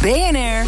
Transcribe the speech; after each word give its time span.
BNR, 0.00 0.64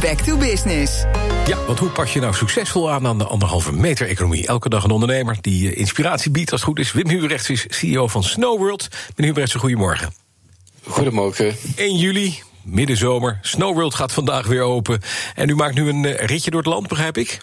back 0.00 0.20
to 0.20 0.36
business. 0.36 1.04
Ja, 1.46 1.64
want 1.66 1.78
hoe 1.78 1.88
pak 1.88 2.06
je 2.06 2.20
nou 2.20 2.34
succesvol 2.34 2.90
aan 2.90 3.06
aan 3.06 3.18
de 3.18 3.24
anderhalve 3.24 3.72
meter 3.72 4.08
economie? 4.08 4.46
Elke 4.46 4.68
dag 4.68 4.84
een 4.84 4.90
ondernemer 4.90 5.36
die 5.40 5.70
eh, 5.70 5.78
inspiratie 5.78 6.30
biedt 6.30 6.52
als 6.52 6.60
het 6.60 6.70
goed 6.70 6.78
is. 6.78 6.92
Wim 6.92 7.08
Huberrechts 7.08 7.50
is 7.50 7.66
CEO 7.68 8.06
van 8.06 8.22
Snowworld. 8.22 8.88
Meneer 8.90 9.26
Huberrechts, 9.26 9.54
goedemorgen. 9.54 10.12
Goedemorgen. 10.86 11.56
1 11.76 11.96
juli, 11.96 12.42
middenzomer. 12.62 13.38
Snowworld 13.42 13.94
gaat 13.94 14.12
vandaag 14.12 14.46
weer 14.46 14.62
open. 14.62 15.00
En 15.34 15.48
u 15.48 15.54
maakt 15.54 15.74
nu 15.74 15.88
een 15.88 16.04
eh, 16.04 16.26
ritje 16.26 16.50
door 16.50 16.60
het 16.60 16.68
land, 16.68 16.88
begrijp 16.88 17.18
ik? 17.18 17.40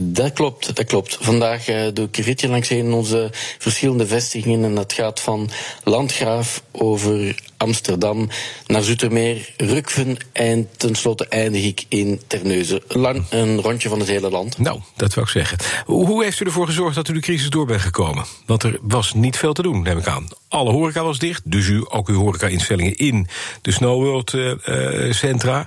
Dat 0.00 0.32
klopt, 0.32 0.76
dat 0.76 0.84
klopt. 0.84 1.18
Vandaag 1.20 1.68
uh, 1.68 1.86
doe 1.92 2.06
ik 2.06 2.16
een 2.16 2.24
ritje 2.24 2.48
langs 2.48 2.70
een 2.70 2.92
onze 2.92 3.30
verschillende 3.58 4.06
vestigingen. 4.06 4.64
En 4.64 4.74
dat 4.74 4.92
gaat 4.92 5.20
van 5.20 5.50
Landgraaf 5.84 6.62
over 6.72 7.38
Amsterdam 7.56 8.28
naar 8.66 8.82
Zoetermeer, 8.82 9.52
Rukven 9.56 10.16
en 10.32 10.68
tenslotte 10.76 11.28
eindig 11.28 11.64
ik 11.64 11.84
in 11.88 12.20
Terneuzen. 12.26 12.82
Lang 12.88 13.24
een 13.30 13.60
rondje 13.60 13.88
van 13.88 13.98
het 13.98 14.08
hele 14.08 14.30
land. 14.30 14.58
Nou, 14.58 14.80
dat 14.96 15.14
wil 15.14 15.24
ik 15.24 15.30
zeggen. 15.30 15.58
Hoe 15.86 16.24
heeft 16.24 16.40
u 16.40 16.44
ervoor 16.44 16.66
gezorgd 16.66 16.94
dat 16.94 17.08
u 17.08 17.12
de 17.12 17.20
crisis 17.20 17.50
door 17.50 17.66
bent 17.66 17.80
gekomen? 17.80 18.24
Want 18.46 18.62
er 18.62 18.78
was 18.82 19.14
niet 19.14 19.36
veel 19.36 19.52
te 19.52 19.62
doen, 19.62 19.82
neem 19.82 19.98
ik 19.98 20.06
aan. 20.06 20.28
Alle 20.48 20.70
horeca 20.70 21.02
was 21.02 21.18
dicht, 21.18 21.42
dus 21.44 21.66
u, 21.66 21.84
ook 21.88 22.08
uw 22.08 22.20
horeca-instellingen 22.20 22.96
in 22.96 23.28
de 23.62 23.72
Snowworld-centra. 23.72 25.58
Uh, 25.58 25.66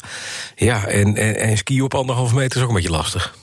ja, 0.67 0.85
en, 0.85 1.15
en, 1.15 1.35
en 1.35 1.57
skiën 1.57 1.83
op 1.83 1.95
anderhalve 1.95 2.35
meter 2.35 2.57
is 2.57 2.63
ook 2.63 2.69
een 2.69 2.75
beetje 2.75 2.89
lastig. 2.89 3.37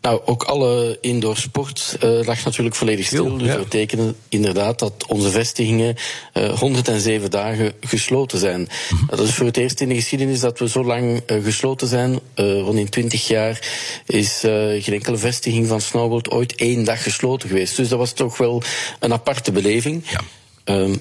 Nou, 0.00 0.20
ook 0.24 0.42
alle 0.42 0.98
indoor 1.00 1.36
sport 1.36 1.96
uh, 2.04 2.24
lag 2.24 2.44
natuurlijk 2.44 2.76
volledig 2.76 3.06
stil. 3.06 3.38
Dus 3.38 3.46
ja. 3.46 3.54
dat 3.54 3.62
betekent 3.62 4.14
inderdaad 4.28 4.78
dat 4.78 5.04
onze 5.06 5.30
vestigingen 5.30 5.96
uh, 6.34 6.58
107 6.58 7.30
dagen 7.30 7.72
gesloten 7.80 8.38
zijn. 8.38 8.68
-hmm. 8.88 9.06
Dat 9.06 9.20
is 9.20 9.34
voor 9.34 9.46
het 9.46 9.56
eerst 9.56 9.80
in 9.80 9.88
de 9.88 9.94
geschiedenis 9.94 10.40
dat 10.40 10.58
we 10.58 10.68
zo 10.68 10.84
lang 10.84 11.22
uh, 11.26 11.44
gesloten 11.44 11.88
zijn. 11.88 12.20
want 12.34 12.78
in 12.78 12.88
20 12.88 13.28
jaar 13.28 13.68
is 14.06 14.38
geen 14.78 14.94
enkele 14.94 15.16
vestiging 15.16 15.66
van 15.66 15.80
Snowboard 15.80 16.30
ooit 16.30 16.54
één 16.54 16.84
dag 16.84 17.02
gesloten 17.02 17.48
geweest. 17.48 17.76
Dus 17.76 17.88
dat 17.88 17.98
was 17.98 18.12
toch 18.12 18.36
wel 18.36 18.62
een 18.98 19.12
aparte 19.12 19.52
beleving. 19.52 20.02
Ja. 20.10 20.20
Um, 20.64 21.00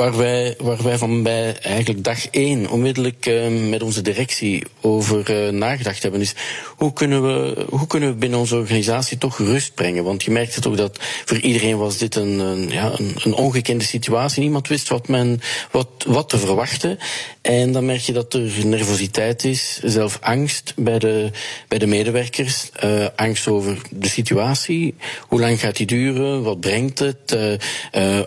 waar 0.00 0.16
wij, 0.16 0.54
waar 0.58 0.82
wij 0.82 0.98
van 0.98 1.22
bij 1.22 1.58
eigenlijk 1.58 2.04
dag 2.04 2.26
één 2.30 2.70
onmiddellijk 2.70 3.26
uh, 3.26 3.68
met 3.68 3.82
onze 3.82 4.02
directie 4.02 4.64
over 4.80 5.30
uh, 5.30 5.52
nagedacht 5.52 6.02
hebben, 6.02 6.20
is 6.20 6.34
hoe 6.76 6.92
kunnen, 6.92 7.22
we, 7.22 7.64
hoe 7.68 7.86
kunnen 7.86 8.08
we 8.08 8.14
binnen 8.14 8.38
onze 8.38 8.56
organisatie 8.56 9.18
toch 9.18 9.38
rust 9.38 9.74
brengen? 9.74 10.04
Want 10.04 10.22
je 10.22 10.30
merkte 10.30 10.60
toch 10.60 10.76
dat 10.76 10.98
voor 11.24 11.38
iedereen 11.38 11.78
was 11.78 11.98
dit 11.98 12.14
een, 12.14 12.38
een, 12.38 12.68
ja, 12.68 12.92
een, 12.98 13.14
een 13.22 13.34
ongekende 13.34 13.84
situatie. 13.84 14.42
Niemand 14.42 14.68
wist 14.68 14.88
wat, 14.88 15.08
men, 15.08 15.40
wat, 15.70 15.88
wat 16.06 16.28
te 16.28 16.38
verwachten. 16.38 16.98
En 17.42 17.72
dan 17.72 17.84
merk 17.84 18.00
je 18.00 18.12
dat 18.12 18.34
er 18.34 18.66
nervositeit 18.66 19.44
is, 19.44 19.80
zelf 19.84 20.18
angst 20.20 20.72
bij 20.76 20.98
de, 20.98 21.30
bij 21.68 21.78
de 21.78 21.86
medewerkers. 21.86 22.70
Uh, 22.84 23.06
angst 23.16 23.48
over 23.48 23.78
de 23.90 24.08
situatie. 24.08 24.94
Hoe 25.28 25.40
lang 25.40 25.60
gaat 25.60 25.76
die 25.76 25.86
duren? 25.86 26.42
Wat 26.42 26.60
brengt 26.60 26.98
het? 26.98 27.36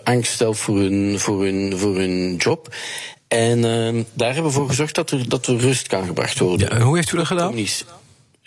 angst 0.04 0.36
zelf 0.36 0.58
voor 0.58 0.78
hun, 0.78 1.18
voor 1.18 1.44
hun 1.44 1.63
voor 1.72 1.96
hun 1.96 2.36
job. 2.36 2.74
En 3.28 3.58
uh, 3.58 4.04
daar 4.12 4.34
hebben 4.34 4.50
we 4.52 4.58
voor 4.58 4.68
gezorgd 4.68 4.94
dat 4.94 5.10
er, 5.10 5.28
dat 5.28 5.46
er 5.46 5.56
rust 5.56 5.86
kan 5.86 6.06
gebracht 6.06 6.38
worden. 6.38 6.78
Ja, 6.78 6.84
hoe 6.84 6.96
heeft 6.96 7.12
u 7.12 7.16
dat 7.16 7.26
gedaan? 7.26 7.46
Communice 7.46 7.84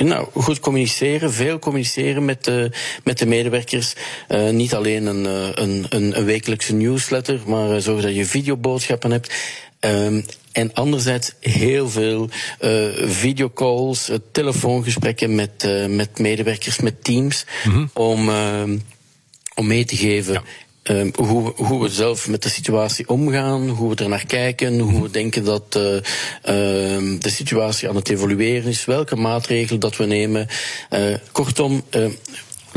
nou, 0.06 0.28
goed 0.34 0.60
communiceren, 0.60 1.34
veel 1.34 1.60
communiceren 1.60 2.26
met 2.26 2.44
de, 2.44 2.72
met 3.04 3.18
de 3.18 3.26
medewerkers. 3.26 3.94
Uh, 4.30 4.50
niet 4.50 4.76
alleen 4.76 5.06
een, 5.06 5.26
een, 5.62 5.86
een, 5.90 6.18
een 6.18 6.26
wekelijkse 6.26 6.74
newsletter, 6.74 7.40
maar 7.46 7.76
uh, 7.76 7.78
zorg 7.78 8.02
dat 8.02 8.16
je 8.16 8.26
videoboodschappen 8.26 9.12
hebt. 9.12 9.34
Um, 9.80 10.26
en 10.52 10.74
anderzijds 10.74 11.34
heel 11.40 11.90
veel 11.90 12.30
uh, 12.62 12.88
videocalls, 13.04 14.12
telefoongesprekken 14.32 15.36
met, 15.36 15.68
met 15.90 16.20
medewerkers, 16.20 16.80
met 16.80 17.04
teams, 17.04 17.46
mm 17.64 17.72
-hmm. 17.72 17.90
om, 17.94 18.30
om 19.56 19.68
mee 19.68 19.86
te 19.86 19.96
geven. 19.96 20.34
Ja 20.34 20.44
Uh, 20.92 21.12
hoe, 21.16 21.54
hoe, 21.56 21.82
we 21.82 21.90
zelf 21.90 22.28
met 22.28 22.44
de 22.44 22.50
situatie 22.50 23.10
omgaan, 23.10 23.70
hoe 23.70 23.96
we 23.96 24.04
er 24.04 24.10
naar 24.10 24.26
kijken, 24.26 24.80
hoe 24.80 25.02
we 25.02 25.10
denken 25.10 25.44
dat 25.44 25.76
uh, 25.78 25.94
uh, 25.94 26.02
de 27.20 27.30
situatie 27.30 27.90
aan 27.90 27.96
het 27.96 28.10
evolueren 28.10 28.70
is, 28.70 28.86
welke 28.86 29.16
maatregelen 29.16 29.80
dat 29.80 29.98
we 29.98 30.06
nemen. 30.06 30.48
kortom, 31.32 31.84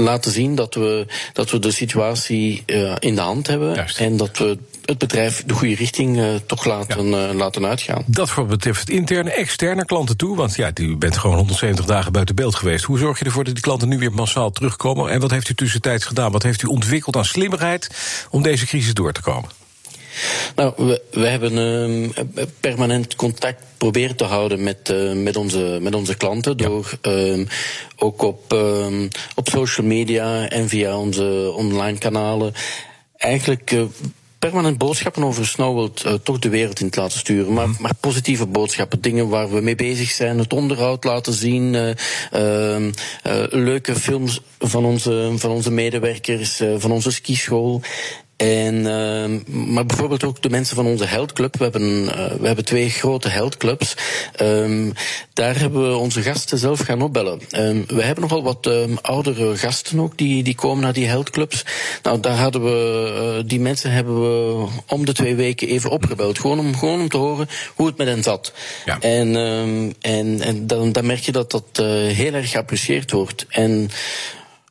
laten 0.03 0.33
zien 0.33 0.55
dat 0.55 0.75
we, 0.75 1.07
dat 1.33 1.51
we 1.51 1.59
de 1.59 1.71
situatie 1.71 2.63
in 2.99 3.15
de 3.15 3.21
hand 3.21 3.47
hebben 3.47 3.75
Juist. 3.75 3.99
en 3.99 4.17
dat 4.17 4.39
we 4.39 4.59
het 4.91 4.99
bedrijf 4.99 5.43
de 5.47 5.55
goede 5.55 5.75
richting 5.75 6.17
uh, 6.17 6.35
toch 6.47 6.65
laten, 6.65 7.07
ja. 7.07 7.29
uh, 7.29 7.35
laten 7.35 7.67
uitgaan. 7.67 8.03
Dat 8.07 8.31
voor 8.31 8.47
betreft 8.47 8.91
interne, 8.91 9.31
externe 9.31 9.85
klanten 9.85 10.17
toe. 10.17 10.37
Want 10.37 10.55
ja, 10.55 10.71
u 10.75 10.97
bent 10.97 11.17
gewoon 11.17 11.37
170 11.37 11.85
dagen 11.85 12.13
buiten 12.13 12.35
beeld 12.35 12.55
geweest. 12.55 12.85
Hoe 12.85 12.99
zorg 12.99 13.19
je 13.19 13.25
ervoor 13.25 13.45
dat 13.45 13.55
die 13.55 13.63
klanten 13.63 13.89
nu 13.89 13.99
weer 13.99 14.13
massaal 14.13 14.51
terugkomen? 14.51 15.11
En 15.11 15.21
wat 15.21 15.31
heeft 15.31 15.49
u 15.49 15.55
tussentijds 15.55 16.05
gedaan? 16.05 16.33
Wat 16.33 16.43
heeft 16.43 16.63
u 16.63 16.67
ontwikkeld 16.67 17.17
aan 17.17 17.25
slimmerheid 17.25 17.91
om 18.31 18.43
deze 18.43 18.67
crisis 18.67 18.95
door 18.95 19.13
te 19.13 19.21
komen? 19.21 19.60
Nou, 20.57 20.73
we, 20.77 21.03
we 21.11 21.27
hebben 21.27 21.57
um, 21.57 22.13
permanent 22.61 23.17
contact 23.17 23.63
proberen 23.79 24.17
te 24.17 24.25
houden 24.25 24.63
met, 24.63 24.91
uh, 24.91 25.13
met, 25.13 25.37
onze, 25.37 25.79
met 25.81 25.95
onze 25.95 26.17
klanten. 26.17 26.55
Ja. 26.57 26.67
Door 26.67 26.99
um, 27.03 27.47
ook 27.97 28.23
op, 28.23 28.53
um, 28.53 29.09
op 29.35 29.49
social 29.49 29.87
media 29.87 30.49
en 30.49 30.69
via 30.69 30.99
onze 30.99 31.53
online 31.57 31.99
kanalen. 31.99 32.53
Eigenlijk 33.17 33.71
uh, 33.71 33.83
permanent 34.39 34.79
boodschappen 34.79 35.25
over 35.25 35.47
Snowworld 35.47 36.05
uh, 36.07 36.13
toch 36.13 36.39
de 36.39 36.49
wereld 36.49 36.81
in 36.81 36.91
te 36.91 37.01
laten 37.01 37.19
sturen. 37.19 37.53
Maar, 37.53 37.69
maar 37.79 37.95
positieve 38.01 38.47
boodschappen, 38.47 39.01
dingen 39.01 39.29
waar 39.29 39.51
we 39.51 39.61
mee 39.61 39.75
bezig 39.75 40.11
zijn, 40.11 40.39
het 40.39 40.53
onderhoud 40.53 41.05
laten 41.05 41.33
zien, 41.33 41.75
uh, 41.75 42.77
uh, 42.77 42.91
leuke 43.49 43.95
films 43.95 44.41
van 44.59 44.85
onze, 44.85 45.33
van 45.37 45.51
onze 45.51 45.71
medewerkers, 45.71 46.63
van 46.79 46.91
onze 46.91 47.11
skischool. 47.11 47.83
En, 48.41 48.75
uh, 48.75 49.55
maar 49.65 49.87
bijvoorbeeld 49.87 50.25
ook 50.25 50.43
de 50.43 50.51
mensen 50.51 50.77
van 50.77 50.87
onze 50.87 51.05
heldclub. 51.05 51.57
We 51.57 51.63
hebben, 51.63 52.03
uh, 52.03 52.11
we 52.41 52.47
hebben 52.47 52.65
twee 52.65 52.91
grote 52.91 53.29
heldclubs. 53.29 53.95
Um, 54.43 54.93
daar 55.33 55.59
hebben 55.59 55.91
we 55.91 55.97
onze 55.97 56.23
gasten 56.23 56.59
zelf 56.59 56.81
gaan 56.81 57.03
opbellen. 57.03 57.41
Um, 57.57 57.85
we 57.87 58.03
hebben 58.03 58.23
nogal 58.23 58.43
wat 58.43 58.67
um, 58.67 58.99
oudere 59.03 59.57
gasten 59.57 60.01
ook 60.01 60.19
die, 60.19 60.43
die 60.43 60.55
komen 60.55 60.83
naar 60.83 60.93
die 60.93 61.07
heldclubs. 61.07 61.65
Nou, 62.03 62.21
daar 62.21 62.37
hadden 62.37 62.65
we, 62.65 63.37
uh, 63.39 63.49
die 63.49 63.61
mensen 63.61 63.91
hebben 63.91 64.21
we 64.21 64.67
om 64.87 65.05
de 65.05 65.13
twee 65.13 65.35
weken 65.35 65.69
even 65.69 65.91
opgebeld. 65.91 66.39
Gewoon 66.39 66.59
om, 66.59 66.77
gewoon 66.77 67.01
om 67.01 67.09
te 67.09 67.17
horen 67.17 67.49
hoe 67.75 67.87
het 67.87 67.97
met 67.97 68.09
hen 68.09 68.23
zat. 68.23 68.53
Ja. 68.85 69.01
En, 69.01 69.37
en, 70.01 70.41
en 70.41 70.67
dan, 70.67 70.93
dan 70.93 71.07
merk 71.07 71.21
je 71.21 71.33
dat 71.33 71.51
dat 71.51 71.65
uh, 71.81 71.87
heel 72.13 72.33
erg 72.33 72.51
geapprecieerd 72.51 73.11
wordt. 73.11 73.47
En 73.49 73.91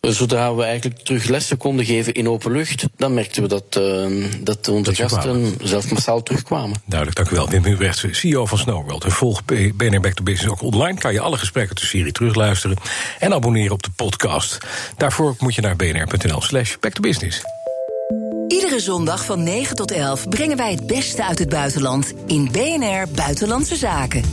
Zodra 0.01 0.55
we 0.55 0.63
eigenlijk 0.63 0.99
terug 0.99 1.27
lessen 1.27 1.57
konden 1.57 1.85
geven 1.85 2.13
in 2.13 2.29
open 2.29 2.51
lucht, 2.51 2.85
dan 2.97 3.13
merkten 3.13 3.41
we 3.41 3.47
dat, 3.47 3.77
uh, 3.77 4.25
dat 4.41 4.67
onze 4.67 4.95
gasten 4.95 5.57
zelf 5.63 5.91
massaal 5.91 6.23
terugkwamen. 6.23 6.81
Duidelijk, 6.85 7.17
dank 7.17 7.29
u 7.31 7.35
wel. 7.35 7.49
Wim 7.49 7.63
Huberts, 7.63 8.05
CEO 8.11 8.45
van 8.45 8.57
Snowworld. 8.57 9.03
En 9.03 9.11
volg 9.11 9.45
BNR 9.75 9.99
Back 9.99 10.13
to 10.13 10.23
Business 10.23 10.51
ook 10.51 10.61
online. 10.61 10.99
Kan 10.99 11.13
je 11.13 11.19
alle 11.19 11.37
gesprekken 11.37 11.75
de 11.75 11.85
serie 11.85 12.11
terugluisteren. 12.11 12.77
En 13.19 13.33
abonneren 13.33 13.71
op 13.71 13.83
de 13.83 13.91
podcast. 13.95 14.57
Daarvoor 14.97 15.35
moet 15.39 15.55
je 15.55 15.61
naar 15.61 15.75
bnr.nl 15.75 16.41
slash 16.41 16.75
back 16.79 16.93
to 16.93 17.01
business. 17.01 17.41
Iedere 18.47 18.79
zondag 18.79 19.25
van 19.25 19.43
9 19.43 19.75
tot 19.75 19.91
11 19.91 20.29
brengen 20.29 20.57
wij 20.57 20.71
het 20.71 20.87
beste 20.87 21.25
uit 21.25 21.39
het 21.39 21.49
buitenland 21.49 22.13
in 22.25 22.49
BNR 22.51 23.07
Buitenlandse 23.15 23.75
Zaken. 23.75 24.23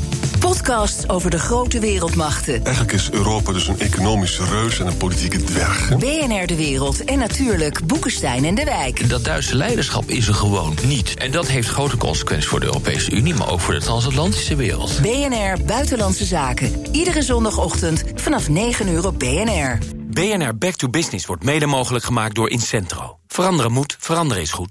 Podcasts 0.46 1.08
over 1.08 1.30
de 1.30 1.38
grote 1.38 1.80
wereldmachten. 1.80 2.64
Eigenlijk 2.64 2.92
is 2.92 3.10
Europa 3.10 3.52
dus 3.52 3.68
een 3.68 3.80
economische 3.80 4.44
reus 4.44 4.80
en 4.80 4.86
een 4.86 4.96
politieke 4.96 5.44
dwerg. 5.44 5.98
BNR 5.98 6.46
de 6.46 6.56
Wereld 6.56 7.04
en 7.04 7.18
natuurlijk 7.18 7.86
Boekenstein 7.86 8.44
en 8.44 8.54
de 8.54 8.64
Wijk. 8.64 9.08
Dat 9.08 9.24
Duitse 9.24 9.56
leiderschap 9.56 10.10
is 10.10 10.28
er 10.28 10.34
gewoon 10.34 10.76
niet. 10.84 11.14
En 11.14 11.30
dat 11.30 11.48
heeft 11.48 11.68
grote 11.68 11.96
consequenties 11.96 12.48
voor 12.48 12.60
de 12.60 12.66
Europese 12.66 13.10
Unie, 13.10 13.34
maar 13.34 13.50
ook 13.50 13.60
voor 13.60 13.74
de 13.74 13.80
transatlantische 13.80 14.56
wereld. 14.56 15.00
BNR 15.02 15.64
Buitenlandse 15.64 16.24
Zaken. 16.24 16.86
Iedere 16.92 17.22
zondagochtend 17.22 18.04
vanaf 18.14 18.48
9 18.48 18.88
uur 18.88 19.06
op 19.06 19.18
BNR. 19.18 19.78
BNR 20.10 20.58
Back 20.58 20.74
to 20.74 20.88
Business 20.88 21.26
wordt 21.26 21.44
mede 21.44 21.66
mogelijk 21.66 22.04
gemaakt 22.04 22.34
door 22.34 22.50
Incentro. 22.50 23.18
Veranderen 23.26 23.72
moet, 23.72 23.96
veranderen 24.00 24.42
is 24.42 24.50
goed. 24.50 24.64